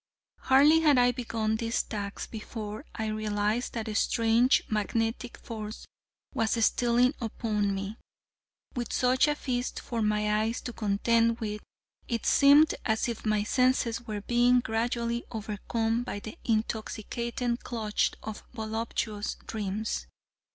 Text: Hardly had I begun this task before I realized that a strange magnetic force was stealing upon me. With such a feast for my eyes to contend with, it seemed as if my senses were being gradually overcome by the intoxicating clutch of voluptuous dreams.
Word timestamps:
Hardly 0.39 0.79
had 0.79 0.97
I 0.97 1.11
begun 1.11 1.57
this 1.57 1.83
task 1.83 2.31
before 2.31 2.85
I 2.95 3.05
realized 3.09 3.73
that 3.73 3.87
a 3.87 3.93
strange 3.93 4.63
magnetic 4.67 5.37
force 5.37 5.85
was 6.33 6.65
stealing 6.65 7.13
upon 7.21 7.75
me. 7.75 7.97
With 8.75 8.91
such 8.93 9.27
a 9.27 9.35
feast 9.35 9.79
for 9.79 10.01
my 10.01 10.41
eyes 10.41 10.59
to 10.61 10.73
contend 10.73 11.39
with, 11.39 11.61
it 12.07 12.25
seemed 12.25 12.73
as 12.83 13.07
if 13.07 13.27
my 13.27 13.43
senses 13.43 14.01
were 14.07 14.21
being 14.21 14.59
gradually 14.61 15.23
overcome 15.31 16.01
by 16.01 16.17
the 16.19 16.35
intoxicating 16.45 17.57
clutch 17.57 18.11
of 18.23 18.41
voluptuous 18.53 19.35
dreams. 19.45 20.07